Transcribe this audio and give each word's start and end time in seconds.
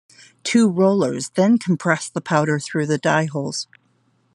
Two 0.43 0.67
rollers 0.67 1.29
then 1.35 1.59
compress 1.59 2.09
the 2.09 2.21
powder 2.21 2.57
through 2.57 2.87
the 2.87 2.97
die 2.97 3.25
holes. 3.25 3.67